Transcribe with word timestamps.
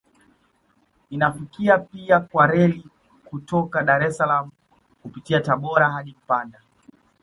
Inafikika 1.09 1.77
pia 1.77 2.19
kwa 2.19 2.47
reli 2.47 2.87
kutoka 3.25 3.83
Dar 3.83 4.03
es 4.03 4.17
Salaam 4.17 4.51
kupitia 5.01 5.41
Tabora 5.41 5.89
hadi 5.89 6.15
mpanda 6.23 6.61